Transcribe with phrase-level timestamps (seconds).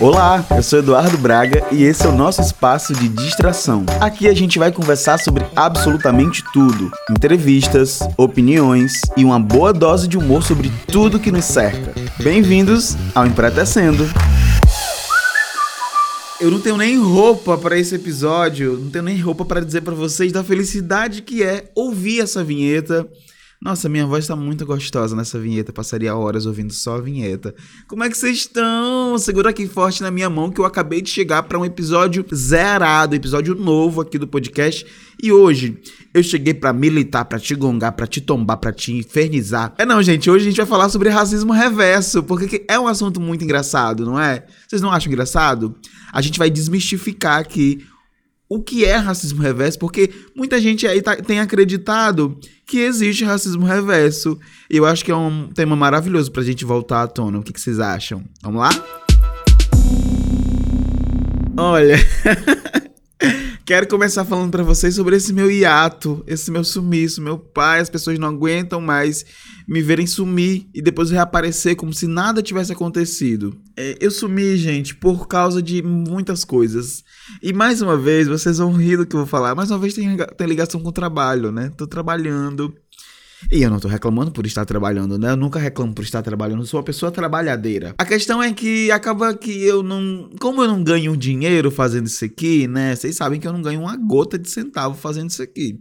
[0.00, 3.84] Olá, eu sou Eduardo Braga e esse é o nosso espaço de distração.
[4.00, 10.16] Aqui a gente vai conversar sobre absolutamente tudo: entrevistas, opiniões e uma boa dose de
[10.16, 11.92] humor sobre tudo que nos cerca.
[12.22, 14.08] Bem-vindos ao Empretecendo.
[16.40, 19.96] Eu não tenho nem roupa para esse episódio, não tenho nem roupa para dizer para
[19.96, 23.04] vocês da felicidade que é ouvir essa vinheta
[23.60, 25.72] nossa, minha voz tá muito gostosa nessa vinheta.
[25.72, 27.52] Passaria horas ouvindo só a vinheta.
[27.88, 29.18] Como é que vocês estão?
[29.18, 33.16] Segura aqui forte na minha mão que eu acabei de chegar para um episódio zerado,
[33.16, 34.86] episódio novo aqui do podcast.
[35.20, 35.76] E hoje
[36.14, 39.74] eu cheguei para militar, para te gongar, para te tombar, para te infernizar.
[39.76, 43.20] É não, gente, hoje a gente vai falar sobre racismo reverso, porque é um assunto
[43.20, 44.46] muito engraçado, não é?
[44.68, 45.74] Vocês não acham engraçado?
[46.12, 47.84] A gente vai desmistificar aqui
[48.48, 53.66] o que é racismo reverso, porque muita gente aí tá, tem acreditado que existe racismo
[53.66, 54.38] reverso.
[54.70, 57.38] Eu acho que é um tema maravilhoso pra gente voltar à tona.
[57.38, 58.24] O que, que vocês acham?
[58.42, 58.70] Vamos lá?
[61.56, 61.96] Olha.
[63.66, 67.20] Quero começar falando para vocês sobre esse meu hiato, esse meu sumiço.
[67.20, 69.26] Meu pai, as pessoas não aguentam mais
[69.68, 73.54] me verem sumir e depois reaparecer como se nada tivesse acontecido.
[73.76, 77.04] É, eu sumi, gente, por causa de muitas coisas.
[77.42, 79.54] E mais uma vez, vocês vão rir do que eu vou falar.
[79.54, 81.70] Mais uma vez tem, tem ligação com o trabalho, né?
[81.76, 82.74] Tô trabalhando.
[83.52, 85.30] E eu não tô reclamando por estar trabalhando, né?
[85.30, 87.94] Eu nunca reclamo por estar trabalhando, eu sou uma pessoa trabalhadeira.
[87.98, 90.30] A questão é que acaba que eu não.
[90.40, 92.96] Como eu não ganho dinheiro fazendo isso aqui, né?
[92.96, 95.78] Vocês sabem que eu não ganho uma gota de centavo fazendo isso aqui.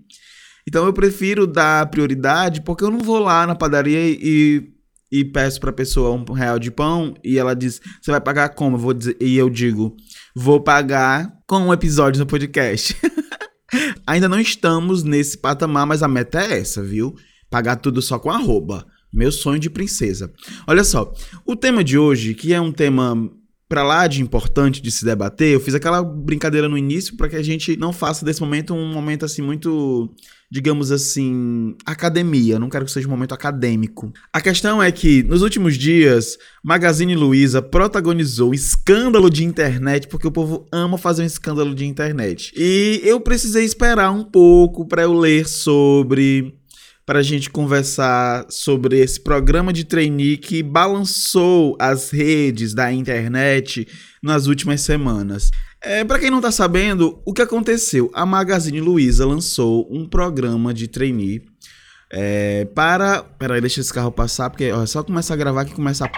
[0.68, 4.70] Então eu prefiro dar prioridade porque eu não vou lá na padaria e,
[5.10, 8.76] e peço pra pessoa um real de pão e ela diz: Você vai pagar como?
[8.76, 9.95] Eu vou dizer, e eu digo:
[10.36, 12.95] Vou pagar com um episódio no podcast.
[14.06, 17.16] Ainda não estamos nesse patamar, mas a meta é essa, viu?
[17.50, 18.86] Pagar tudo só com arroba.
[19.12, 20.32] Meu sonho de princesa.
[20.68, 21.14] Olha só,
[21.45, 23.16] o tema de hoje, que é um tema
[23.68, 27.36] para lá de importante de se debater, eu fiz aquela brincadeira no início para que
[27.36, 30.14] a gente não faça desse momento um momento assim muito,
[30.50, 32.58] digamos assim, academia.
[32.58, 34.14] não quero que seja um momento acadêmico.
[34.32, 40.32] A questão é que nos últimos dias, Magazine Luiza protagonizou escândalo de internet, porque o
[40.32, 42.54] povo ama fazer um escândalo de internet.
[42.56, 46.56] E eu precisei esperar um pouco para eu ler sobre
[47.06, 53.88] para a gente conversar sobre esse programa de trainee que balançou as redes da internet
[54.22, 55.50] nas últimas semanas.
[55.82, 58.10] É, para quem não está sabendo, o que aconteceu?
[58.14, 61.43] A Magazine Luiza lançou um programa de trainee
[62.11, 63.23] é, para.
[63.23, 66.10] Peraí, deixa esse carro passar, porque ó, é só começar a gravar que começa a
[66.10, 66.17] p...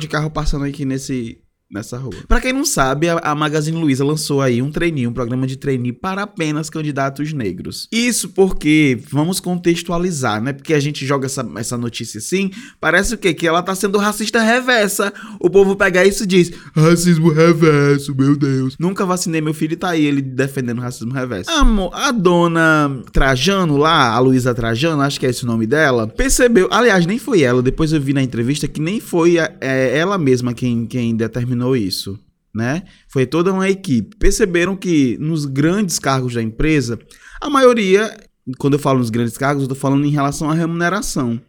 [0.00, 1.43] de carro passando aqui nesse,
[1.74, 2.14] nessa rua.
[2.28, 5.56] Para quem não sabe, a, a Magazine Luiza lançou aí um trainee, um programa de
[5.56, 7.88] trainee para apenas candidatos negros.
[7.90, 10.52] Isso porque, vamos contextualizar, né?
[10.52, 13.34] Porque a gente joga essa, essa notícia assim, parece o quê?
[13.34, 15.12] Que ela tá sendo racista reversa.
[15.40, 18.76] O povo pega isso e diz, racismo reverso, meu Deus.
[18.78, 21.50] Nunca vacinei meu filho e tá aí ele defendendo racismo reverso.
[21.50, 26.06] Amor, a dona Trajano lá, a Luísa Trajano, acho que é esse o nome dela,
[26.06, 29.98] percebeu, aliás, nem foi ela, depois eu vi na entrevista que nem foi a, é,
[29.98, 32.18] ela mesma quem, quem determinou isso,
[32.54, 32.82] né?
[33.08, 34.16] Foi toda uma equipe.
[34.16, 36.98] Perceberam que nos grandes cargos da empresa,
[37.40, 38.16] a maioria,
[38.58, 41.40] quando eu falo nos grandes cargos, eu estou falando em relação à remuneração.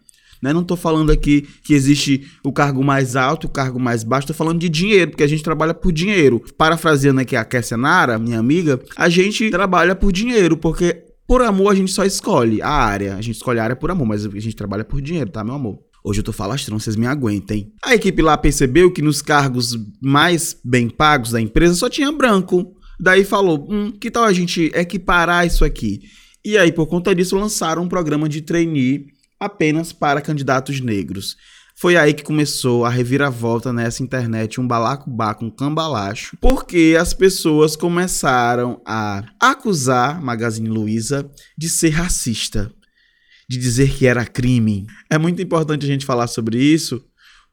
[0.42, 0.54] Né?
[0.54, 4.36] Não estou falando aqui que existe o cargo mais alto, o cargo mais baixo, estou
[4.36, 6.44] falando de dinheiro, porque a gente trabalha por dinheiro.
[6.58, 11.72] Parafraseando aqui a Kessia Nara, minha amiga, a gente trabalha por dinheiro, porque por amor
[11.72, 13.16] a gente só escolhe a área.
[13.16, 15.56] A gente escolhe a área por amor, mas a gente trabalha por dinheiro, tá, meu
[15.56, 15.80] amor?
[16.08, 17.74] Hoje eu tô falastrão, vocês me aguentem.
[17.84, 22.76] A equipe lá percebeu que nos cargos mais bem pagos da empresa só tinha branco.
[23.00, 26.02] Daí falou: hum, que tal a gente equiparar isso aqui?
[26.46, 29.08] E aí, por conta disso, lançaram um programa de trainee
[29.40, 31.38] apenas para candidatos negros.
[31.76, 37.76] Foi aí que começou a reviravolta nessa internet, um balacobaco, um cambalacho, porque as pessoas
[37.76, 41.28] começaram a acusar Magazine Luiza
[41.58, 42.72] de ser racista
[43.48, 44.88] de dizer que era crime.
[45.10, 47.04] É muito importante a gente falar sobre isso,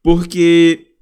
[0.02, 0.92] porque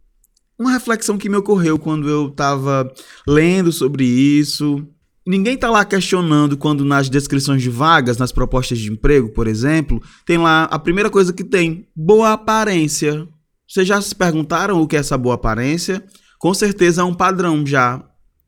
[0.58, 2.92] uma reflexão que me ocorreu quando eu estava
[3.26, 4.86] lendo sobre isso.
[5.26, 10.02] Ninguém está lá questionando quando nas descrições de vagas, nas propostas de emprego, por exemplo,
[10.26, 13.26] tem lá a primeira coisa que tem: boa aparência.
[13.66, 16.04] Vocês já se perguntaram o que é essa boa aparência?
[16.38, 18.02] Com certeza é um padrão já,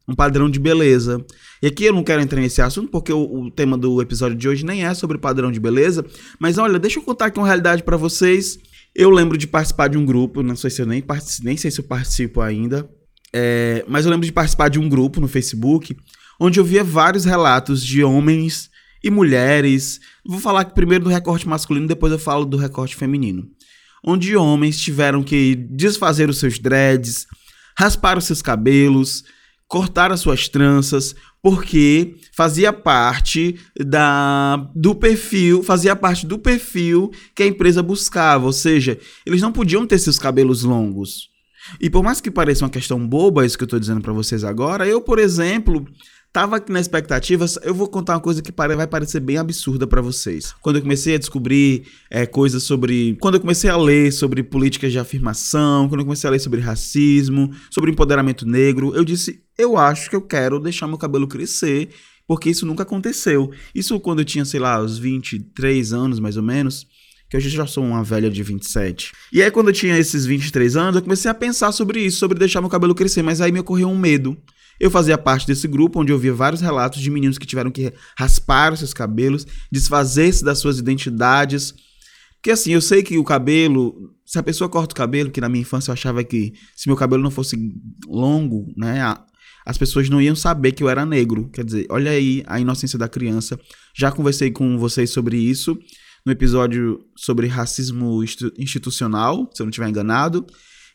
[0.08, 1.24] um padrão de beleza.
[1.62, 4.48] E aqui eu não quero entrar nesse assunto porque o, o, tema do episódio de
[4.48, 6.04] hoje nem é sobre padrão de beleza,
[6.38, 8.58] mas olha, deixa eu contar aqui uma realidade para vocês.
[8.94, 11.02] Eu lembro de participar de um grupo, não sei se eu nem,
[11.42, 12.88] nem sei se eu participo ainda,
[13.32, 15.96] é, mas eu lembro de participar de um grupo no Facebook
[16.38, 18.68] onde eu via vários relatos de homens
[19.02, 20.00] e mulheres.
[20.26, 23.46] Vou falar primeiro do recorte masculino, depois eu falo do recorte feminino.
[24.04, 27.26] Onde homens tiveram que desfazer os seus dreads,
[27.78, 29.22] raspar os seus cabelos,
[29.72, 37.42] cortar as suas tranças, porque fazia parte da do perfil, fazia parte do perfil que
[37.42, 41.30] a empresa buscava, ou seja, eles não podiam ter seus cabelos longos.
[41.80, 44.44] E por mais que pareça uma questão boba isso que eu estou dizendo para vocês
[44.44, 45.86] agora, eu, por exemplo,
[46.32, 50.00] Tava aqui na expectativa, eu vou contar uma coisa que vai parecer bem absurda para
[50.00, 50.54] vocês.
[50.62, 53.18] Quando eu comecei a descobrir é, coisas sobre.
[53.20, 56.60] Quando eu comecei a ler sobre políticas de afirmação, quando eu comecei a ler sobre
[56.60, 61.90] racismo, sobre empoderamento negro, eu disse: eu acho que eu quero deixar meu cabelo crescer,
[62.26, 63.50] porque isso nunca aconteceu.
[63.74, 66.86] Isso quando eu tinha, sei lá, os 23 anos mais ou menos
[67.28, 69.12] que hoje eu já sou uma velha de 27.
[69.32, 72.38] E aí, quando eu tinha esses 23 anos, eu comecei a pensar sobre isso, sobre
[72.38, 74.36] deixar meu cabelo crescer, mas aí me ocorreu um medo.
[74.82, 77.92] Eu fazia parte desse grupo onde eu via vários relatos de meninos que tiveram que
[78.18, 81.72] raspar os seus cabelos, desfazer-se das suas identidades.
[82.34, 85.48] Porque assim, eu sei que o cabelo, se a pessoa corta o cabelo, que na
[85.48, 87.56] minha infância eu achava que se meu cabelo não fosse
[88.08, 88.98] longo, né,
[89.64, 91.48] as pessoas não iam saber que eu era negro.
[91.50, 93.56] Quer dizer, olha aí a inocência da criança.
[93.96, 95.78] Já conversei com vocês sobre isso
[96.26, 98.20] no episódio sobre racismo
[98.58, 100.44] institucional, se eu não estiver enganado.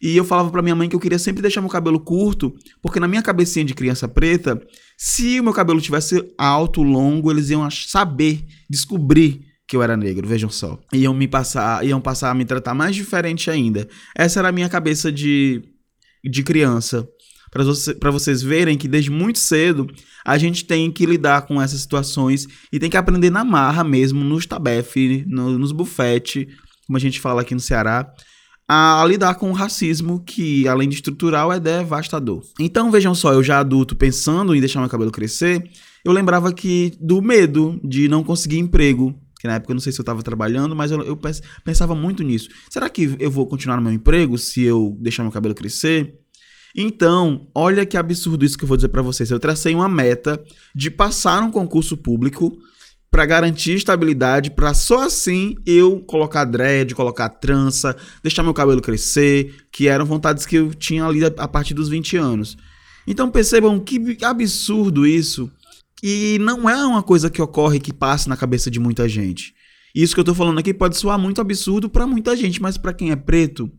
[0.01, 2.99] E eu falava para minha mãe que eu queria sempre deixar meu cabelo curto, porque
[2.99, 4.61] na minha cabecinha de criança preta,
[4.97, 10.27] se o meu cabelo tivesse alto, longo, eles iam saber, descobrir que eu era negro,
[10.27, 10.79] vejam só.
[10.93, 13.87] Iam me passar, iam passar a me tratar mais diferente ainda.
[14.15, 15.61] Essa era a minha cabeça de,
[16.23, 17.07] de criança.
[17.51, 19.87] Para você, vocês verem que desde muito cedo
[20.25, 24.23] a gente tem que lidar com essas situações e tem que aprender na marra mesmo,
[24.23, 26.47] nos tabef, no, nos bufete,
[26.85, 28.13] como a gente fala aqui no Ceará
[28.67, 32.43] a lidar com o racismo que, além de estrutural, é devastador.
[32.59, 35.63] Então, vejam só, eu já adulto pensando em deixar meu cabelo crescer,
[36.03, 39.93] eu lembrava que do medo de não conseguir emprego, que na época eu não sei
[39.93, 41.17] se eu estava trabalhando, mas eu, eu,
[41.63, 42.49] pensava muito nisso.
[42.69, 46.15] Será que eu vou continuar no meu emprego se eu deixar meu cabelo crescer?
[46.75, 49.31] Então, olha que absurdo isso que eu vou dizer para vocês.
[49.31, 50.43] Eu tracei uma meta
[50.75, 52.57] de passar um concurso público
[53.09, 59.55] para garantir estabilidade, para só assim eu colocar dread, colocar trança, deixar meu cabelo crescer,
[59.71, 62.57] que eram vontades que eu tinha ali a partir dos 20 anos.
[63.07, 65.49] Então percebam que absurdo isso.
[66.03, 69.55] E não é uma coisa que ocorre que passa na cabeça de muita gente.
[69.95, 72.93] Isso que eu tô falando aqui pode soar muito absurdo para muita gente, mas para
[72.93, 73.71] quem é preto,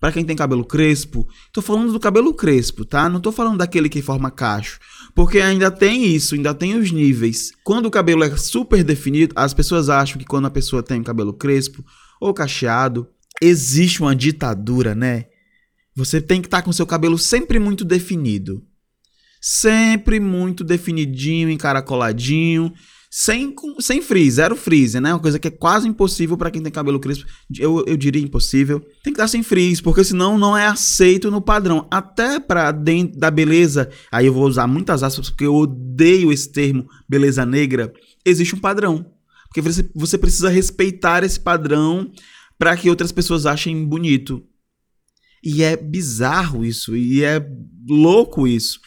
[0.00, 3.08] para quem tem cabelo crespo, tô falando do cabelo crespo, tá?
[3.08, 4.78] Não tô falando daquele que forma cacho.
[5.18, 7.50] Porque ainda tem isso, ainda tem os níveis.
[7.64, 11.32] Quando o cabelo é super definido, as pessoas acham que quando a pessoa tem cabelo
[11.32, 11.84] crespo
[12.20, 13.04] ou cacheado,
[13.42, 15.24] existe uma ditadura, né?
[15.96, 18.64] Você tem que estar tá com seu cabelo sempre muito definido.
[19.40, 22.72] Sempre muito definidinho, encaracoladinho
[23.10, 25.12] sem, sem freeze, zero freeze, né?
[25.12, 27.26] Uma coisa que é quase impossível para quem tem cabelo crespo.
[27.58, 28.80] Eu, eu diria impossível.
[29.02, 31.86] Tem que estar sem freeze, porque senão não é aceito no padrão.
[31.90, 36.50] Até para dentro da beleza, aí eu vou usar muitas aspas porque eu odeio esse
[36.50, 37.92] termo beleza negra.
[38.24, 39.06] Existe um padrão.
[39.46, 42.10] Porque você, você precisa respeitar esse padrão
[42.58, 44.44] para que outras pessoas achem bonito.
[45.42, 47.40] E é bizarro isso, e é
[47.88, 48.80] louco isso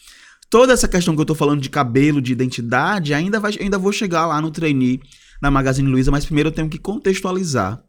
[0.51, 3.93] toda essa questão que eu tô falando de cabelo, de identidade, ainda, vai, ainda vou
[3.93, 4.99] chegar lá no trainee
[5.41, 7.81] na Magazine Luiza, mas primeiro eu tenho que contextualizar.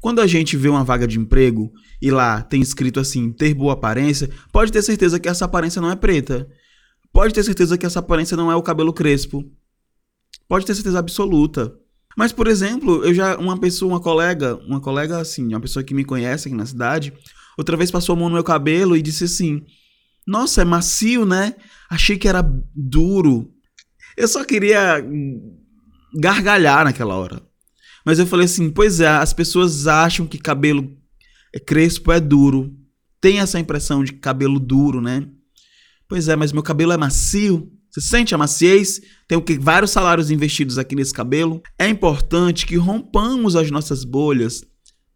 [0.00, 3.72] Quando a gente vê uma vaga de emprego e lá tem escrito assim, ter boa
[3.72, 6.48] aparência, pode ter certeza que essa aparência não é preta.
[7.12, 9.44] Pode ter certeza que essa aparência não é o cabelo crespo.
[10.48, 11.74] Pode ter certeza absoluta.
[12.16, 15.94] Mas, por exemplo, eu já, uma pessoa, uma colega, uma colega assim, uma pessoa que
[15.94, 17.12] me conhece aqui na cidade,
[17.56, 19.64] outra vez passou a mão no meu cabelo e disse assim:
[20.28, 21.54] Nossa, é macio, né?
[21.88, 22.42] Achei que era
[22.76, 23.50] duro.
[24.14, 25.02] Eu só queria
[26.20, 27.40] gargalhar naquela hora.
[28.04, 30.94] Mas eu falei assim: pois é, as pessoas acham que cabelo
[31.66, 32.76] crespo é duro.
[33.22, 35.26] Tem essa impressão de cabelo duro, né?
[36.06, 37.72] Pois é, mas meu cabelo é macio.
[37.90, 39.00] Você sente a maciez?
[39.26, 41.62] Tem vários salários investidos aqui nesse cabelo.
[41.78, 44.62] É importante que rompamos as nossas bolhas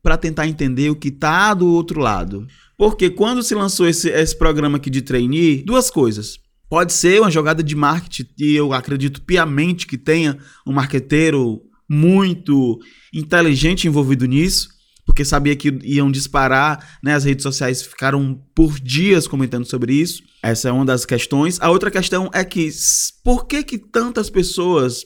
[0.02, 2.46] para tentar entender o que está do outro lado.
[2.76, 6.38] Porque quando se lançou esse, esse programa aqui de trainee, duas coisas.
[6.68, 12.78] Pode ser uma jogada de marketing e eu acredito piamente que tenha um marqueteiro muito
[13.12, 14.68] inteligente envolvido nisso,
[15.04, 17.14] porque sabia que iam disparar, né?
[17.14, 20.22] As redes sociais ficaram por dias comentando sobre isso.
[20.42, 21.60] Essa é uma das questões.
[21.60, 22.70] A outra questão é que
[23.22, 25.04] por que que tantas pessoas,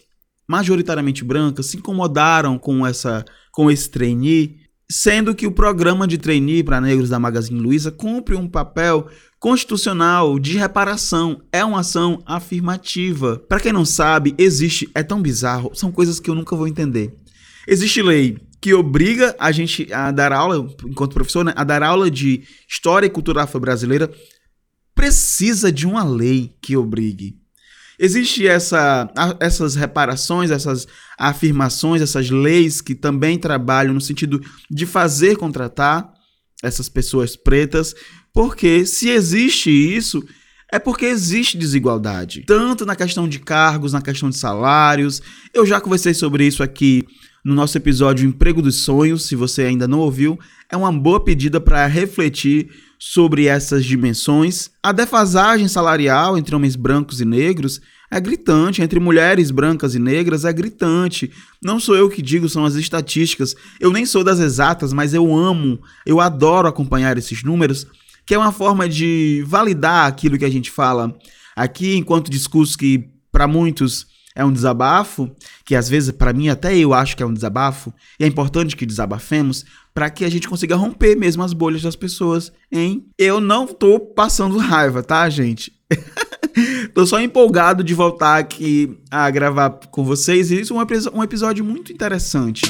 [0.49, 4.59] majoritariamente brancas, se incomodaram com essa com esse trainee,
[4.91, 10.39] sendo que o programa de trainee para negros da Magazine Luiza cumpre um papel constitucional
[10.39, 11.43] de reparação.
[11.53, 13.39] É uma ação afirmativa.
[13.49, 17.15] Para quem não sabe, existe, é tão bizarro, são coisas que eu nunca vou entender.
[17.67, 22.11] Existe lei que obriga a gente a dar aula, enquanto professor, né, a dar aula
[22.11, 24.11] de história e cultura afro-brasileira
[24.95, 27.37] precisa de uma lei que obrigue.
[27.99, 29.11] Existe essa,
[29.41, 30.87] essas reparações, essas
[31.19, 36.13] afirmações, essas leis que também trabalham no sentido de fazer contratar
[36.63, 37.95] essas pessoas pretas,
[38.33, 40.23] porque se existe isso,
[40.71, 45.23] é porque existe desigualdade, tanto na questão de cargos, na questão de salários.
[45.55, 47.05] Eu já conversei sobre isso aqui
[47.45, 50.37] no nosso episódio Emprego dos Sonhos, se você ainda não ouviu,
[50.71, 54.71] é uma boa pedida para refletir sobre essas dimensões.
[54.83, 60.45] A defasagem salarial entre homens brancos e negros é gritante, entre mulheres brancas e negras
[60.45, 61.31] é gritante.
[61.63, 63.55] Não sou eu que digo, são as estatísticas.
[63.81, 67.87] Eu nem sou das exatas, mas eu amo, eu adoro acompanhar esses números,
[68.25, 71.17] que é uma forma de validar aquilo que a gente fala
[71.55, 75.31] aqui, enquanto discurso que para muitos é um desabafo,
[75.65, 78.77] que às vezes para mim até eu acho que é um desabafo, e é importante
[78.77, 79.65] que desabafemos
[79.97, 83.07] para que a gente consiga romper mesmo as bolhas das pessoas, hein?
[83.17, 85.73] Eu não tô passando raiva, tá, gente?
[86.93, 91.23] tô só empolgado de voltar aqui a gravar com vocês, e isso é um, um
[91.23, 92.61] episódio muito interessante.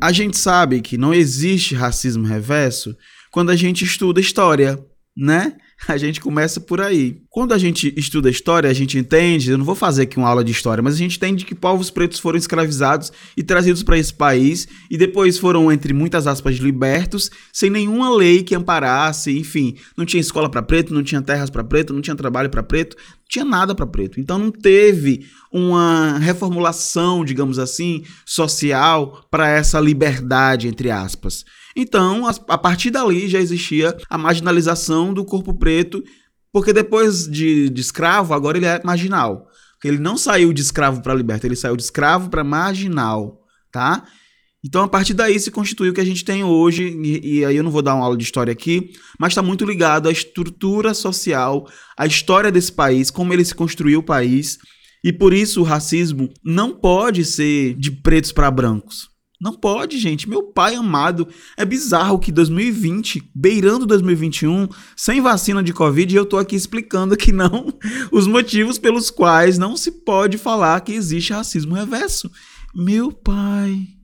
[0.00, 2.96] A gente sabe que não existe racismo reverso
[3.30, 4.76] quando a gente estuda história,
[5.16, 5.56] né?
[5.88, 7.18] A gente começa por aí.
[7.28, 10.42] Quando a gente estuda história, a gente entende, eu não vou fazer aqui uma aula
[10.42, 14.12] de história, mas a gente entende que povos pretos foram escravizados e trazidos para esse
[14.12, 20.06] país e depois foram, entre muitas aspas, libertos, sem nenhuma lei que amparasse, enfim, não
[20.06, 22.96] tinha escola para preto, não tinha terras para preto, não tinha trabalho para preto,
[23.28, 24.20] tinha nada para preto.
[24.20, 31.44] Então não teve uma reformulação, digamos assim, social para essa liberdade, entre aspas.
[31.74, 36.02] Então, a partir dali já existia a marginalização do corpo preto,
[36.50, 39.46] porque depois de, de escravo, agora ele é marginal.
[39.74, 44.04] Porque ele não saiu de escravo para liberto, ele saiu de escravo para marginal, tá?
[44.66, 47.56] Então, a partir daí se constitui o que a gente tem hoje, e, e aí
[47.56, 50.92] eu não vou dar uma aula de história aqui, mas está muito ligado à estrutura
[50.92, 54.58] social, à história desse país, como ele se construiu o país,
[55.04, 59.08] e por isso o racismo não pode ser de pretos para brancos.
[59.40, 60.28] Não pode, gente.
[60.28, 61.28] Meu pai amado.
[61.56, 67.30] É bizarro que 2020, beirando 2021, sem vacina de Covid, eu tô aqui explicando que
[67.30, 67.72] não.
[68.10, 72.28] Os motivos pelos quais não se pode falar que existe racismo reverso.
[72.74, 73.95] Meu pai.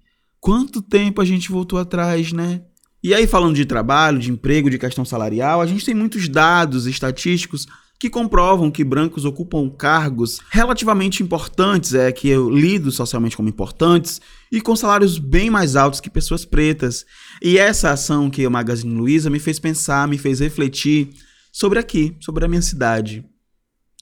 [0.43, 2.63] Quanto tempo a gente voltou atrás, né?
[3.01, 6.85] E aí, falando de trabalho, de emprego, de questão salarial, a gente tem muitos dados
[6.85, 7.65] estatísticos
[7.97, 14.21] que comprovam que brancos ocupam cargos relativamente importantes, é que eu lido socialmente como importantes,
[14.51, 17.07] e com salários bem mais altos que pessoas pretas.
[17.41, 21.11] E essa ação que o Magazine Luiza me fez pensar, me fez refletir
[21.53, 23.25] sobre aqui, sobre a minha cidade,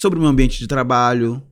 [0.00, 1.42] sobre o meu ambiente de trabalho.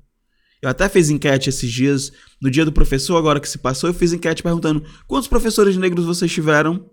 [0.61, 3.95] Eu até fiz enquete esses dias, no dia do professor, agora que se passou, eu
[3.95, 6.91] fiz enquete perguntando quantos professores negros vocês tiveram,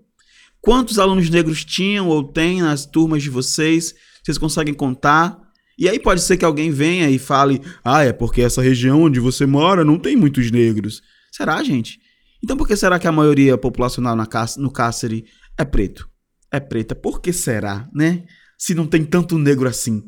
[0.62, 5.40] quantos alunos negros tinham ou têm nas turmas de vocês, vocês conseguem contar?
[5.78, 9.20] E aí pode ser que alguém venha e fale: ah, é porque essa região onde
[9.20, 11.02] você mora não tem muitos negros.
[11.32, 12.00] Será, gente?
[12.44, 15.26] Então por que será que a maioria populacional na no cárcere
[15.58, 16.08] é preto?
[16.52, 16.96] É preta.
[16.96, 18.24] Por que será, né?
[18.58, 20.04] Se não tem tanto negro assim.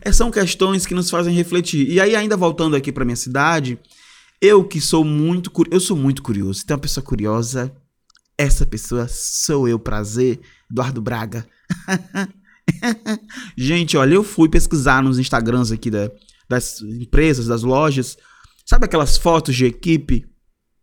[0.00, 1.88] É, são questões que nos fazem refletir.
[1.88, 3.78] E aí, ainda voltando aqui para minha cidade,
[4.40, 6.64] eu que sou muito eu sou muito curioso.
[6.64, 7.74] Tem uma pessoa curiosa,
[8.38, 10.40] essa pessoa sou eu, prazer,
[10.70, 11.46] Eduardo Braga.
[13.56, 16.10] Gente, olha, eu fui pesquisar nos Instagrams aqui da,
[16.48, 18.16] das empresas, das lojas.
[18.64, 20.26] Sabe aquelas fotos de equipe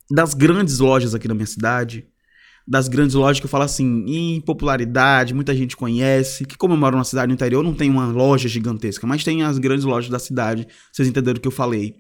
[0.10, 2.08] das grandes lojas aqui na minha cidade?
[2.66, 6.46] Das grandes lojas que eu falo assim, em popularidade, muita gente conhece.
[6.46, 9.44] Que como eu moro numa cidade no interior, não tem uma loja gigantesca, mas tem
[9.44, 10.68] as grandes lojas da cidade.
[10.92, 11.96] Vocês entenderam o que eu falei?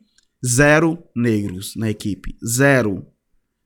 [0.45, 2.35] Zero negros na equipe.
[2.45, 3.05] Zero.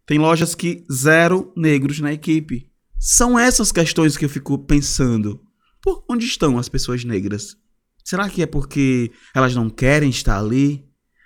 [0.05, 2.71] Tem lojas que zero negros na equipe.
[2.99, 5.39] São essas questões que eu fico pensando.
[5.81, 7.55] Por onde estão as pessoas negras?
[8.03, 10.85] Será que é porque elas não querem estar ali?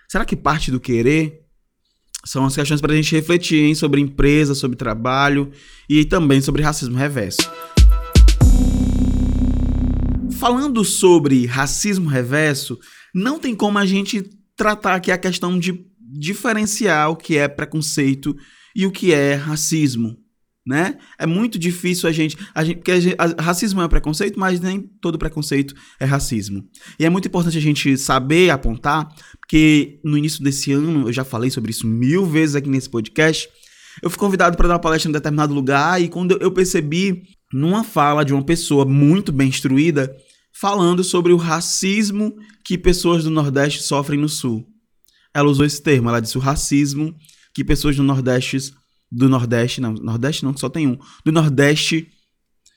[0.10, 1.41] Será que parte do querer?
[2.24, 5.52] São as questões para a gente refletir hein, sobre empresa, sobre trabalho
[5.90, 7.42] e também sobre racismo reverso.
[10.40, 12.80] Falando sobre racismo reverso,
[13.14, 14.24] não tem como a gente
[14.56, 18.36] tratar aqui a questão de diferenciar o que é preconceito
[18.76, 20.21] e o que é racismo
[20.66, 20.98] né?
[21.18, 24.82] É muito difícil a gente, a gente porque a a, racismo é preconceito, mas nem
[25.02, 26.64] todo preconceito é racismo.
[27.00, 29.08] E é muito importante a gente saber apontar,
[29.40, 33.50] porque no início desse ano, eu já falei sobre isso mil vezes aqui nesse podcast,
[34.02, 37.84] eu fui convidado para dar uma palestra em determinado lugar e quando eu percebi numa
[37.84, 40.16] fala de uma pessoa muito bem instruída
[40.54, 44.66] falando sobre o racismo que pessoas do Nordeste sofrem no Sul.
[45.34, 47.16] Ela usou esse termo, ela disse o racismo
[47.54, 48.58] que pessoas do Nordeste
[49.12, 52.08] do Nordeste, não, Nordeste não, que só tem um, do Nordeste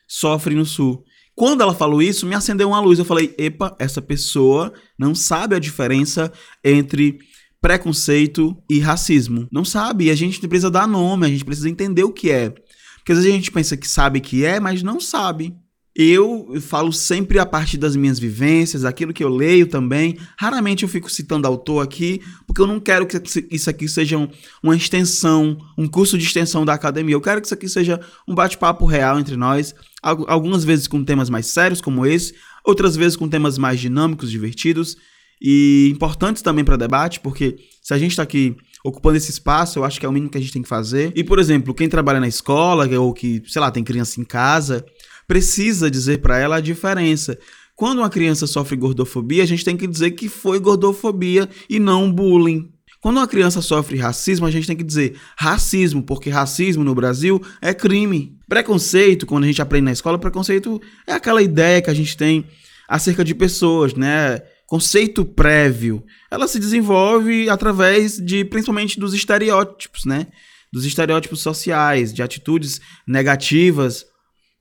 [0.08, 1.04] sofre no Sul.
[1.34, 2.98] Quando ela falou isso, me acendeu uma luz.
[2.98, 7.18] Eu falei: epa, essa pessoa não sabe a diferença entre
[7.60, 9.48] preconceito e racismo.
[9.50, 10.04] Não sabe.
[10.04, 12.50] E a gente precisa dar nome, a gente precisa entender o que é.
[12.50, 15.54] Porque às vezes a gente pensa que sabe que é, mas não sabe.
[15.96, 20.18] Eu falo sempre a partir das minhas vivências, aquilo que eu leio também.
[20.36, 24.16] Raramente eu fico citando autor aqui, porque eu não quero que isso aqui seja
[24.60, 27.14] uma extensão, um curso de extensão da academia.
[27.14, 29.72] Eu quero que isso aqui seja um bate-papo real entre nós,
[30.02, 32.34] algumas vezes com temas mais sérios como esse,
[32.64, 34.96] outras vezes com temas mais dinâmicos, divertidos
[35.40, 39.84] e importantes também para debate, porque se a gente está aqui ocupando esse espaço, eu
[39.84, 41.12] acho que é o mínimo que a gente tem que fazer.
[41.14, 44.84] E, por exemplo, quem trabalha na escola ou que, sei lá, tem criança em casa,
[45.26, 47.38] precisa dizer para ela a diferença.
[47.76, 52.12] Quando uma criança sofre gordofobia, a gente tem que dizer que foi gordofobia e não
[52.12, 52.70] bullying.
[53.00, 57.42] Quando uma criança sofre racismo, a gente tem que dizer racismo, porque racismo no Brasil
[57.60, 58.38] é crime.
[58.48, 62.46] Preconceito, quando a gente aprende na escola, preconceito é aquela ideia que a gente tem
[62.88, 64.40] acerca de pessoas, né?
[64.66, 66.02] Conceito prévio.
[66.30, 70.28] Ela se desenvolve através de, principalmente, dos estereótipos, né?
[70.72, 74.06] Dos estereótipos sociais, de atitudes negativas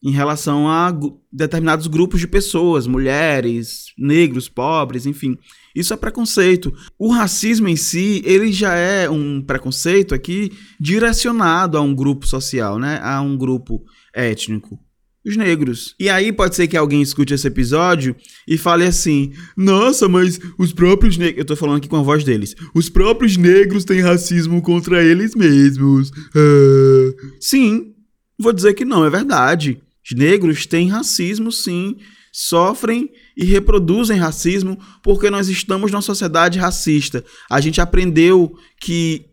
[0.03, 0.93] em relação a
[1.31, 5.37] determinados grupos de pessoas, mulheres, negros, pobres, enfim.
[5.73, 6.73] Isso é preconceito.
[6.99, 12.77] O racismo em si, ele já é um preconceito aqui direcionado a um grupo social,
[12.77, 12.99] né?
[13.01, 13.81] A um grupo
[14.13, 14.77] étnico.
[15.25, 15.95] Os negros.
[15.97, 18.13] E aí pode ser que alguém escute esse episódio
[18.45, 21.39] e fale assim: Nossa, mas os próprios negros.
[21.39, 22.53] Eu tô falando aqui com a voz deles.
[22.75, 26.11] Os próprios negros têm racismo contra eles mesmos.
[26.35, 27.13] Ah.
[27.39, 27.93] Sim,
[28.37, 29.81] vou dizer que não, é verdade.
[30.05, 31.95] Os negros têm racismo, sim,
[32.31, 37.23] sofrem e reproduzem racismo porque nós estamos numa sociedade racista.
[37.49, 39.27] A gente aprendeu que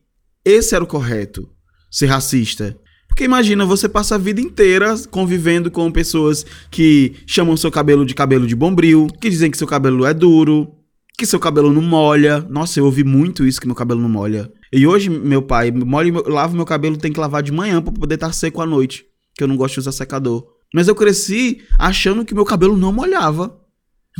[0.44, 1.48] esse era o correto,
[1.90, 2.78] ser racista.
[3.08, 8.14] Porque imagina, você passa a vida inteira convivendo com pessoas que chamam seu cabelo de
[8.14, 10.73] cabelo de bombril, que dizem que seu cabelo é duro,
[11.18, 12.40] que seu cabelo não molha.
[12.49, 14.50] Nossa, eu ouvi muito isso que meu cabelo não molha.
[14.73, 18.14] E hoje meu pai molha, lava meu cabelo, tem que lavar de manhã para poder
[18.14, 20.59] estar seco à noite, que eu não gosto de usar secador.
[20.75, 23.59] Mas eu cresci achando que meu cabelo não molhava.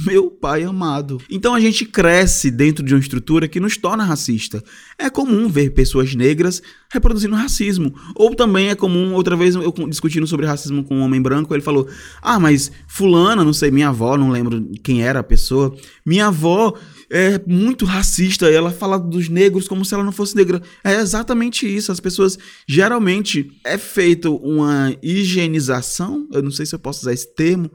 [0.07, 1.21] Meu pai amado.
[1.29, 4.63] Então a gente cresce dentro de uma estrutura que nos torna racista.
[4.97, 7.93] É comum ver pessoas negras reproduzindo racismo.
[8.15, 11.63] Ou também é comum, outra vez eu discutindo sobre racismo com um homem branco, ele
[11.63, 11.89] falou:
[12.23, 16.75] Ah, mas Fulana, não sei, minha avó, não lembro quem era a pessoa, minha avó
[17.11, 20.63] é muito racista, ela fala dos negros como se ela não fosse negra.
[20.85, 21.91] É exatamente isso.
[21.91, 27.35] As pessoas geralmente é feito uma higienização, eu não sei se eu posso usar esse
[27.35, 27.71] termo,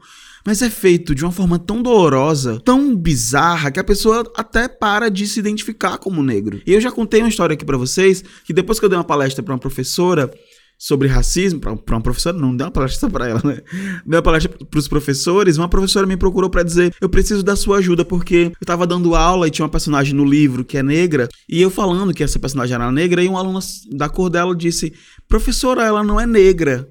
[0.46, 5.10] mas é feito de uma forma tão dolorosa, tão bizarra, que a pessoa até para
[5.10, 6.62] de se identificar como negro.
[6.64, 9.04] E eu já contei uma história aqui para vocês, que depois que eu dei uma
[9.04, 10.32] palestra para uma professora,
[10.78, 13.60] sobre racismo, para uma professora, não deu uma palestra para ela, né?
[14.04, 17.56] Deu uma palestra para os professores, uma professora me procurou para dizer: "Eu preciso da
[17.56, 20.82] sua ajuda porque eu tava dando aula e tinha uma personagem no livro que é
[20.82, 23.60] negra, e eu falando que essa personagem era negra e um aluno
[23.92, 24.92] da cor dela disse:
[25.28, 26.88] "Professora, ela não é negra".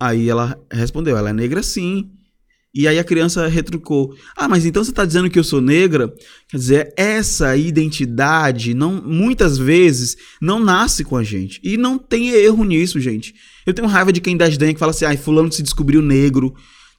[0.00, 2.10] Aí ela respondeu: "Ela é negra sim".
[2.74, 6.12] E aí a criança retrucou: Ah, mas então você está dizendo que eu sou negra?
[6.48, 11.60] Quer dizer, essa identidade não, muitas vezes não nasce com a gente.
[11.64, 13.34] E não tem erro nisso, gente.
[13.66, 16.54] Eu tenho raiva de quem desdenha que fala assim: ai, fulano se descobriu negro.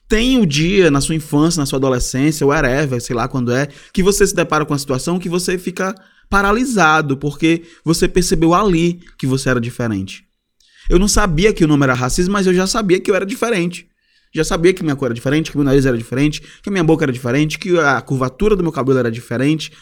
[0.08, 4.02] Tem o dia na sua infância, na sua adolescência, whatever, sei lá quando é, que
[4.02, 5.94] você se depara com a situação que você fica
[6.28, 10.24] paralisado, porque você percebeu ali que você era diferente.
[10.88, 13.24] Eu não sabia que o nome era racismo, mas eu já sabia que eu era
[13.24, 13.89] diferente.
[14.32, 16.84] Já sabia que minha cor era diferente, que meu nariz era diferente, que a minha
[16.84, 19.72] boca era diferente, que a curvatura do meu cabelo era diferente.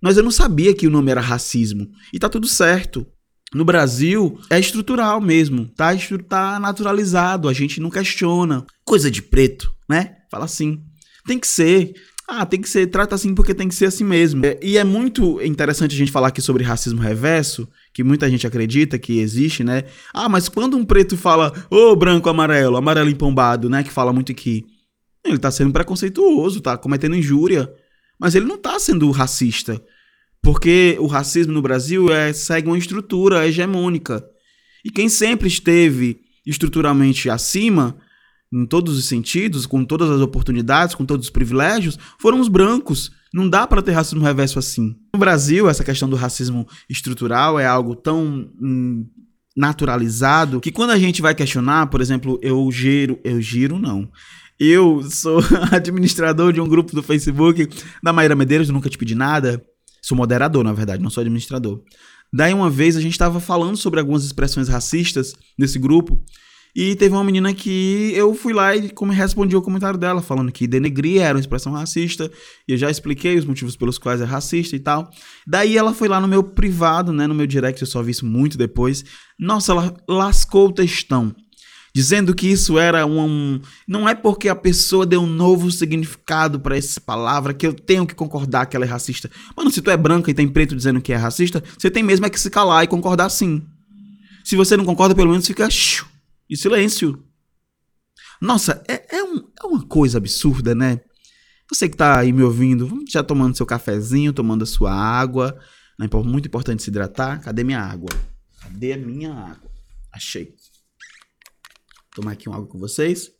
[0.00, 1.88] Mas eu não sabia que o nome era racismo.
[2.12, 3.06] E tá tudo certo.
[3.54, 5.90] No Brasil, é estrutural mesmo, tá?
[6.28, 8.64] Tá naturalizado, a gente não questiona.
[8.84, 10.16] Coisa de preto, né?
[10.30, 10.82] Fala assim.
[11.26, 11.94] Tem que ser.
[12.30, 14.44] Ah, tem que ser, trata assim porque tem que ser assim mesmo.
[14.44, 18.46] É, e é muito interessante a gente falar aqui sobre racismo reverso, que muita gente
[18.46, 19.84] acredita que existe, né?
[20.12, 23.82] Ah, mas quando um preto fala, ô oh, branco, amarelo, amarelo empombado, né?
[23.82, 24.66] Que fala muito aqui.
[25.24, 27.72] Ele tá sendo preconceituoso, tá cometendo injúria.
[28.20, 29.82] Mas ele não tá sendo racista.
[30.42, 34.22] Porque o racismo no Brasil é, segue uma estrutura hegemônica.
[34.84, 37.96] E quem sempre esteve estruturalmente acima,
[38.52, 43.10] em todos os sentidos, com todas as oportunidades, com todos os privilégios, foram os brancos.
[43.32, 44.96] Não dá para ter racismo reverso assim.
[45.12, 49.06] No Brasil, essa questão do racismo estrutural é algo tão hum,
[49.54, 54.10] naturalizado que quando a gente vai questionar, por exemplo, eu giro, eu giro não.
[54.58, 57.68] Eu sou administrador de um grupo do Facebook
[58.02, 59.62] da Maíra Medeiros, nunca te pedi nada.
[60.00, 61.82] Sou moderador, na verdade, não sou administrador.
[62.32, 66.22] Daí uma vez a gente estava falando sobre algumas expressões racistas nesse grupo
[66.80, 70.52] E teve uma menina que eu fui lá e como respondi o comentário dela, falando
[70.52, 72.30] que denegrir era uma expressão racista.
[72.68, 75.10] E eu já expliquei os motivos pelos quais é racista e tal.
[75.44, 77.26] Daí ela foi lá no meu privado, né?
[77.26, 79.04] No meu direct, eu só vi isso muito depois.
[79.36, 81.34] Nossa, ela lascou o textão.
[81.92, 83.60] Dizendo que isso era um.
[83.88, 88.06] Não é porque a pessoa deu um novo significado para essa palavra que eu tenho
[88.06, 89.28] que concordar que ela é racista.
[89.56, 92.24] Mano, se tu é branca e tem preto dizendo que é racista, você tem mesmo
[92.24, 93.64] é que se calar e concordar sim.
[94.44, 95.68] Se você não concorda, pelo menos fica
[96.48, 97.24] e silêncio.
[98.40, 101.00] Nossa, é, é, um, é uma coisa absurda, né?
[101.68, 105.58] Você que tá aí me ouvindo, já tomando seu cafezinho, tomando a sua água.
[106.00, 107.42] É muito importante se hidratar.
[107.42, 108.08] Cadê minha água?
[108.60, 109.70] Cadê a minha água?
[110.12, 110.54] Achei.
[112.14, 113.30] Tomar aqui uma água com vocês.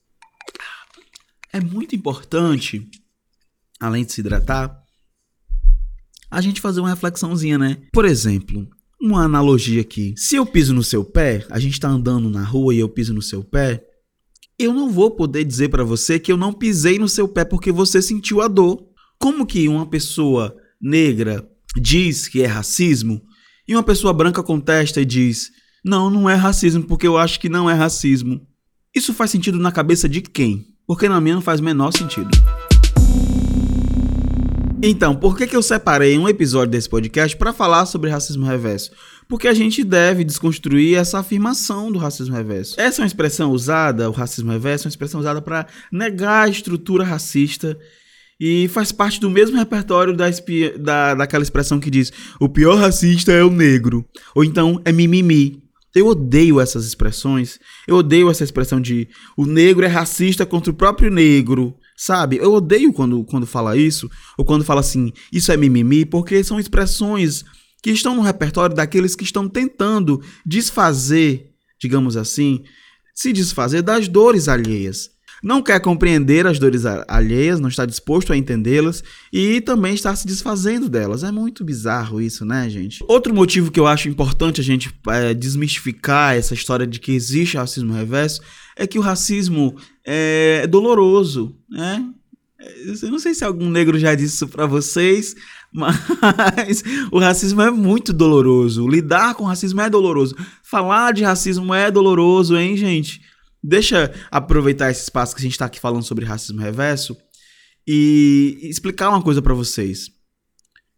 [1.52, 2.90] É muito importante,
[3.80, 4.84] além de se hidratar,
[6.30, 7.82] a gente fazer uma reflexãozinha, né?
[7.92, 8.68] Por exemplo,
[9.00, 10.14] uma analogia aqui.
[10.16, 13.14] Se eu piso no seu pé, a gente tá andando na rua e eu piso
[13.14, 13.84] no seu pé,
[14.58, 17.70] eu não vou poder dizer para você que eu não pisei no seu pé porque
[17.70, 18.84] você sentiu a dor.
[19.18, 21.48] Como que uma pessoa negra
[21.80, 23.22] diz que é racismo
[23.68, 25.50] e uma pessoa branca contesta e diz:
[25.84, 28.40] "Não, não é racismo porque eu acho que não é racismo".
[28.94, 30.66] Isso faz sentido na cabeça de quem?
[30.86, 32.30] Porque na minha não faz menor sentido.
[34.80, 38.92] Então, por que, que eu separei um episódio desse podcast para falar sobre racismo reverso?
[39.28, 42.80] Porque a gente deve desconstruir essa afirmação do racismo reverso.
[42.80, 46.48] Essa é uma expressão usada, o racismo reverso, é uma expressão usada para negar a
[46.48, 47.76] estrutura racista
[48.40, 50.26] e faz parte do mesmo repertório da,
[50.78, 55.60] da, daquela expressão que diz o pior racista é o negro, ou então é mimimi.
[55.94, 57.58] Eu odeio essas expressões.
[57.86, 61.74] Eu odeio essa expressão de o negro é racista contra o próprio negro.
[62.00, 62.36] Sabe?
[62.36, 64.08] Eu odeio quando, quando fala isso,
[64.38, 67.44] ou quando fala assim, isso é mimimi, porque são expressões
[67.82, 72.62] que estão no repertório daqueles que estão tentando desfazer, digamos assim,
[73.12, 75.10] se desfazer das dores alheias.
[75.42, 80.26] Não quer compreender as dores alheias, não está disposto a entendê-las e também está se
[80.26, 81.22] desfazendo delas.
[81.22, 83.04] É muito bizarro isso, né, gente?
[83.08, 87.56] Outro motivo que eu acho importante a gente é, desmistificar essa história de que existe
[87.56, 88.40] racismo reverso
[88.76, 92.04] é que o racismo é, doloroso, né?
[93.02, 95.36] Eu não sei se algum negro já disse isso para vocês,
[95.72, 98.88] mas o racismo é muito doloroso.
[98.88, 100.36] Lidar com racismo é doloroso.
[100.62, 103.20] Falar de racismo é doloroso, hein, gente?
[103.62, 107.16] Deixa aproveitar esse espaço que a gente está aqui falando sobre racismo reverso
[107.86, 110.10] e explicar uma coisa para vocês.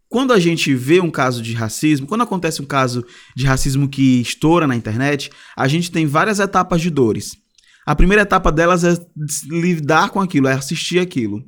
[0.09, 4.21] Quando a gente vê um caso de racismo, quando acontece um caso de racismo que
[4.21, 7.37] estoura na internet, a gente tem várias etapas de dores.
[7.87, 8.95] A primeira etapa delas é
[9.49, 11.45] lidar com aquilo, é assistir aquilo.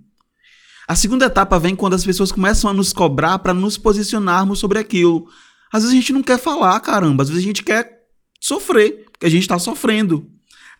[0.87, 4.79] A segunda etapa vem quando as pessoas começam a nos cobrar para nos posicionarmos sobre
[4.79, 5.27] aquilo.
[5.72, 8.03] Às vezes a gente não quer falar, caramba, às vezes a gente quer
[8.40, 10.31] sofrer, porque a gente está sofrendo.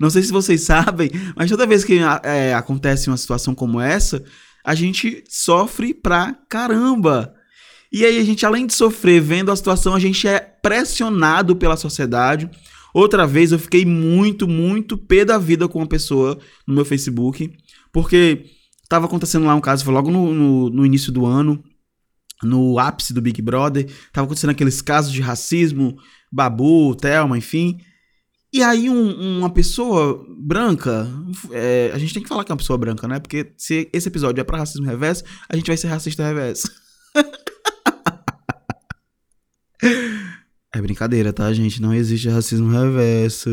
[0.03, 4.23] Não sei se vocês sabem, mas toda vez que é, acontece uma situação como essa,
[4.65, 7.33] a gente sofre pra caramba.
[7.91, 11.77] E aí a gente, além de sofrer vendo a situação, a gente é pressionado pela
[11.77, 12.51] sociedade
[12.93, 17.51] Outra vez eu fiquei muito, muito pé da vida com uma pessoa no meu Facebook,
[17.91, 18.45] porque
[18.89, 21.63] tava acontecendo lá um caso, foi logo no, no, no início do ano,
[22.43, 25.97] no ápice do Big Brother, tava acontecendo aqueles casos de racismo,
[26.31, 27.79] Babu, Thelma, enfim.
[28.53, 31.09] E aí um, uma pessoa branca,
[31.51, 33.19] é, a gente tem que falar que é uma pessoa branca, né?
[33.19, 36.69] Porque se esse episódio é para racismo reverso, a gente vai ser racista reverso.
[40.75, 41.83] É brincadeira, tá, gente?
[41.83, 43.51] Não existe racismo reverso.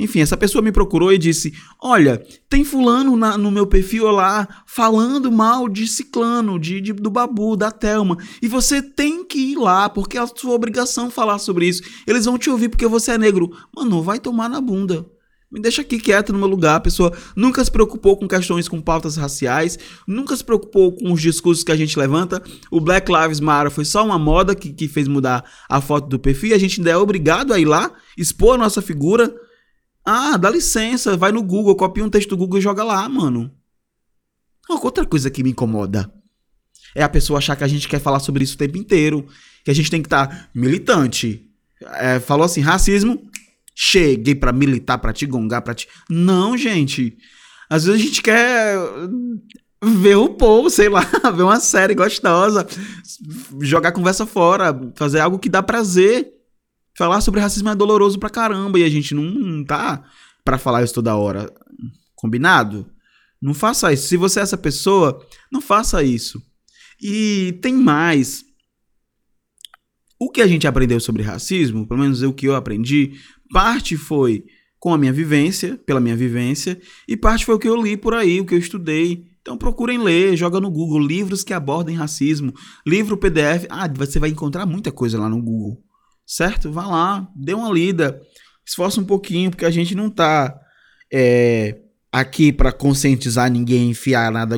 [0.00, 4.48] Enfim, essa pessoa me procurou e disse: Olha, tem fulano na, no meu perfil lá
[4.66, 8.16] falando mal de ciclano, de, de, do babu, da Thelma.
[8.40, 11.82] E você tem que ir lá, porque é a sua obrigação falar sobre isso.
[12.06, 13.50] Eles vão te ouvir porque você é negro.
[13.76, 15.06] Mano, vai tomar na bunda.
[15.52, 16.76] Me deixa aqui quieto no meu lugar.
[16.76, 21.20] A pessoa nunca se preocupou com questões com pautas raciais, nunca se preocupou com os
[21.20, 22.42] discursos que a gente levanta.
[22.70, 26.18] O Black Lives Matter foi só uma moda que, que fez mudar a foto do
[26.18, 26.54] perfil.
[26.54, 29.30] A gente ainda é obrigado a ir lá, expor a nossa figura.
[30.12, 33.48] Ah, dá licença, vai no Google, copia um texto do Google e joga lá, mano.
[34.68, 36.12] Outra coisa que me incomoda
[36.96, 39.24] é a pessoa achar que a gente quer falar sobre isso o tempo inteiro.
[39.64, 41.48] Que a gente tem que estar tá militante.
[41.94, 43.22] É, falou assim, racismo,
[43.72, 45.86] cheguei para militar, para te gongar, para te.
[46.08, 47.16] Não, gente.
[47.68, 48.76] Às vezes a gente quer
[49.80, 52.66] ver o povo, sei lá, ver uma série gostosa,
[53.60, 56.39] jogar conversa fora, fazer algo que dá prazer.
[57.00, 60.04] Falar sobre racismo é doloroso pra caramba e a gente não, não tá
[60.44, 61.50] para falar isso toda hora.
[62.14, 62.90] Combinado?
[63.40, 64.06] Não faça isso.
[64.06, 65.18] Se você é essa pessoa,
[65.50, 66.42] não faça isso.
[67.00, 68.44] E tem mais.
[70.18, 73.18] O que a gente aprendeu sobre racismo, pelo menos o que eu aprendi,
[73.50, 74.44] parte foi
[74.78, 78.12] com a minha vivência, pela minha vivência, e parte foi o que eu li por
[78.12, 79.24] aí, o que eu estudei.
[79.40, 82.52] Então procurem ler, joga no Google livros que abordem racismo,
[82.86, 83.64] livro PDF.
[83.70, 85.82] Ah, você vai encontrar muita coisa lá no Google.
[86.30, 86.70] Certo?
[86.70, 88.22] Vá lá, dê uma lida,
[88.64, 90.56] esforça um pouquinho, porque a gente não tá
[91.12, 91.80] é,
[92.12, 94.56] aqui para conscientizar ninguém, enfiar nada,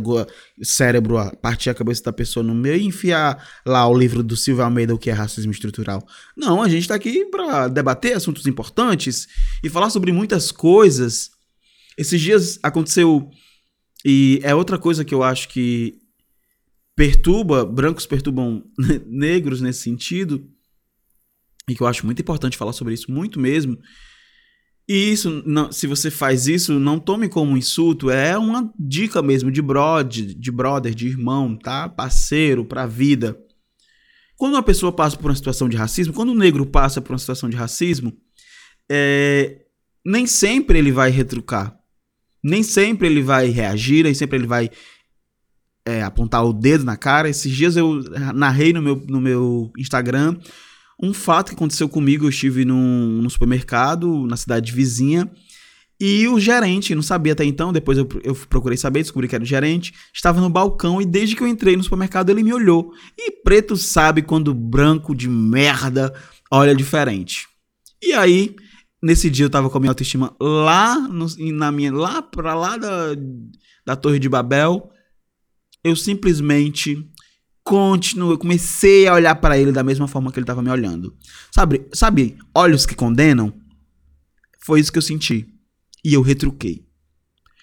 [0.63, 4.63] cérebro, partir a cabeça da pessoa no meio e enfiar lá o livro do Silvio
[4.63, 6.07] Almeida, o que é racismo estrutural.
[6.37, 9.27] Não, a gente tá aqui para debater assuntos importantes
[9.65, 11.31] e falar sobre muitas coisas.
[11.97, 13.31] Esses dias aconteceu,
[14.05, 15.95] e é outra coisa que eu acho que
[16.95, 18.63] perturba, brancos perturbam
[19.09, 20.52] negros nesse sentido,
[21.69, 23.79] e que eu acho muito importante falar sobre isso, muito mesmo,
[24.89, 29.23] e isso, não, se você faz isso, não tome como um insulto, é uma dica
[29.23, 31.89] mesmo de brother, de brother, de irmão, tá?
[31.89, 33.39] Parceiro pra vida.
[34.37, 37.19] Quando uma pessoa passa por uma situação de racismo, quando o negro passa por uma
[37.19, 38.13] situação de racismo,
[38.91, 39.63] é,
[40.05, 41.79] nem sempre ele vai retrucar.
[42.43, 44.69] Nem sempre ele vai reagir, nem sempre ele vai
[45.87, 47.29] é, apontar o dedo na cara.
[47.29, 48.03] Esses dias eu
[48.35, 50.37] narrei no meu, no meu Instagram
[51.01, 55.31] um fato que aconteceu comigo, eu estive num, num supermercado na cidade vizinha
[56.05, 59.45] e o gerente, não sabia até então, depois eu, eu procurei saber, descobri que era
[59.45, 62.93] o gerente, estava no balcão e desde que eu entrei no supermercado ele me olhou.
[63.17, 66.13] E preto sabe quando branco de merda
[66.51, 67.47] olha diferente.
[68.03, 68.57] E aí,
[69.01, 72.77] nesse dia eu tava com a minha autoestima lá no, na minha lá para lá
[72.77, 73.15] da,
[73.87, 74.91] da Torre de Babel.
[75.85, 77.09] Eu simplesmente
[77.65, 81.15] continuo, eu comecei a olhar para ele da mesma forma que ele estava me olhando.
[81.55, 83.53] Sabe, sabe, olhos que condenam?
[84.65, 85.49] Foi isso que eu senti.
[86.05, 86.85] E eu retruquei.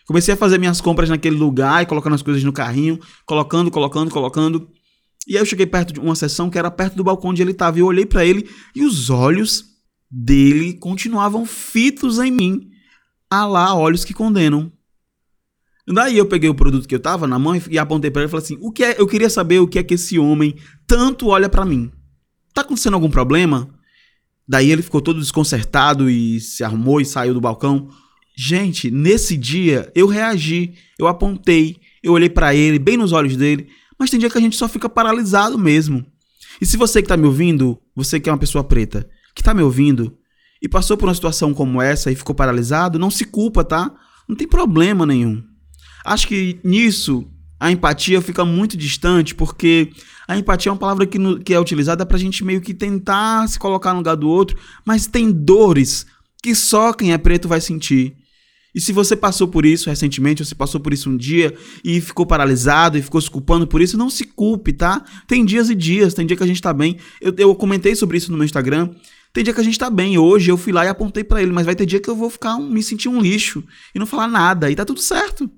[0.06, 4.10] Comecei a fazer minhas compras naquele lugar e colocando as coisas no carrinho, colocando, colocando,
[4.10, 4.70] colocando.
[5.28, 7.52] E aí eu cheguei perto de uma sessão que era perto do balcão onde ele
[7.52, 7.78] estava.
[7.78, 9.66] E eu olhei para ele e os olhos
[10.10, 12.70] dele continuavam fitos em mim.
[13.30, 14.72] Ah lá, olhos que condenam.
[15.91, 18.32] Daí eu peguei o produto que eu tava na mão e apontei para ele e
[18.32, 21.28] falei assim: "O que é, eu queria saber o que é que esse homem tanto
[21.28, 21.91] olha para mim.
[22.54, 23.69] Tá acontecendo algum problema?"
[24.47, 27.89] Daí ele ficou todo desconcertado e se arrumou e saiu do balcão.
[28.36, 33.67] Gente, nesse dia eu reagi, eu apontei, eu olhei para ele, bem nos olhos dele,
[33.99, 36.06] mas tem dia que a gente só fica paralisado mesmo.
[36.62, 39.54] E se você que tá me ouvindo, você que é uma pessoa preta, que tá
[39.54, 40.17] me ouvindo
[40.62, 43.93] e passou por uma situação como essa e ficou paralisado, não se culpa, tá?
[44.28, 45.43] Não tem problema nenhum.
[46.06, 47.28] Acho que nisso
[47.60, 49.92] a empatia fica muito distante, porque
[50.28, 52.74] a empatia é uma palavra que, no, que é utilizada para a gente meio que
[52.74, 56.06] tentar se colocar no lugar do outro, mas tem dores
[56.42, 58.16] que só quem é preto vai sentir.
[58.74, 62.00] E se você passou por isso recentemente, ou se passou por isso um dia e
[62.00, 65.04] ficou paralisado e ficou se culpando por isso, não se culpe, tá?
[65.28, 66.98] Tem dias e dias, tem dia que a gente tá bem.
[67.20, 68.92] Eu, eu comentei sobre isso no meu Instagram.
[69.34, 70.18] Tem dia que a gente tá bem.
[70.18, 72.30] Hoje eu fui lá e apontei para ele, mas vai ter dia que eu vou
[72.30, 74.70] ficar me sentir um lixo e não falar nada.
[74.70, 75.50] E tá tudo certo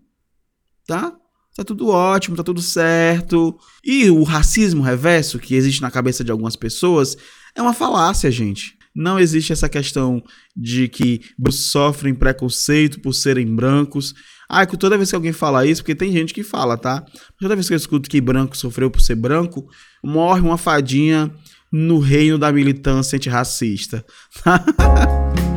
[0.91, 1.13] tá?
[1.55, 3.57] Tá tudo ótimo, tá tudo certo.
[3.83, 7.17] E o racismo reverso que existe na cabeça de algumas pessoas
[7.55, 8.77] é uma falácia, gente.
[8.93, 10.21] Não existe essa questão
[10.55, 14.13] de que sofrem preconceito por serem brancos.
[14.49, 17.05] Ah, que toda vez que alguém fala isso, porque tem gente que fala, tá?
[17.39, 19.65] Toda vez que eu escuto que branco sofreu por ser branco,
[20.03, 21.33] morre uma fadinha
[21.71, 24.05] no reino da militância antirracista.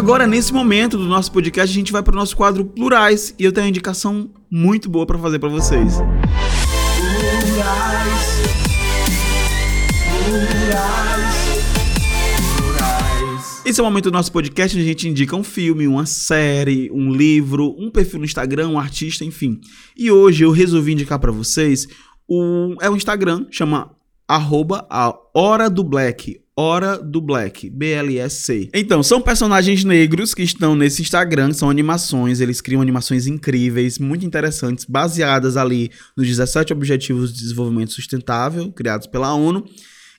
[0.00, 3.44] Agora, nesse momento do nosso podcast, a gente vai para o nosso quadro Plurais e
[3.44, 5.96] eu tenho uma indicação muito boa para fazer para vocês.
[7.44, 8.40] Plurais.
[12.56, 13.62] Plurais.
[13.66, 16.90] Esse é o momento do nosso podcast onde a gente indica um filme, uma série,
[16.90, 19.60] um livro, um perfil no Instagram, um artista, enfim.
[19.94, 21.86] E hoje eu resolvi indicar para vocês
[22.26, 23.94] um, é um Instagram, chama
[24.26, 28.68] arroba a Hora do Black, Hora do Black, BLSC.
[28.74, 34.26] Então, são personagens negros que estão nesse Instagram, são animações, eles criam animações incríveis, muito
[34.26, 39.64] interessantes, baseadas ali nos 17 Objetivos de Desenvolvimento Sustentável, criados pela ONU.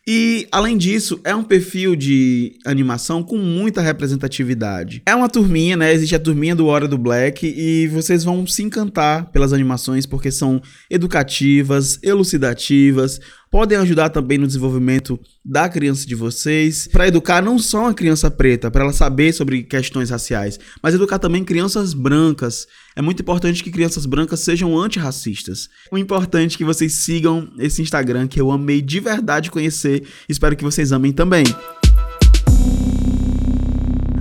[0.07, 5.03] E, além disso, é um perfil de animação com muita representatividade.
[5.05, 5.93] É uma turminha, né?
[5.93, 10.31] Existe a turminha do Hora do Black e vocês vão se encantar pelas animações porque
[10.31, 13.19] são educativas, elucidativas,
[13.51, 18.31] podem ajudar também no desenvolvimento da criança de vocês, para educar não só a criança
[18.31, 22.65] preta, para ela saber sobre questões raciais, mas educar também crianças brancas.
[22.95, 25.69] É muito importante que crianças brancas sejam antirracistas.
[25.91, 30.55] O importante é que vocês sigam esse Instagram que eu amei de verdade conhecer, espero
[30.55, 31.43] que vocês amem também.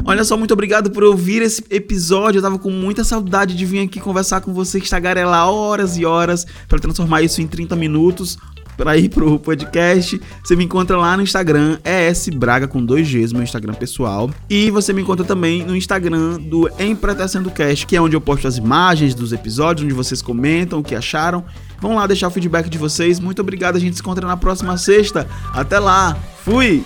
[0.05, 2.38] Olha só, muito obrigado por ouvir esse episódio.
[2.38, 6.05] Eu tava com muita saudade de vir aqui conversar com você, que tagarelar horas e
[6.05, 8.37] horas para transformar isso em 30 minutos
[8.81, 13.43] para ir pro podcast, você me encontra lá no Instagram, esbraga com dois Gs, meu
[13.43, 14.31] Instagram pessoal.
[14.49, 18.49] E você me encontra também no Instagram do Empretecendo Cast, que é onde eu posto
[18.49, 21.45] as imagens dos episódios, onde vocês comentam o que acharam.
[21.79, 23.21] Vão lá deixar o feedback de vocês.
[23.21, 25.29] Muito obrigado, a gente se encontra na próxima sexta.
[25.53, 26.83] Até lá, fui!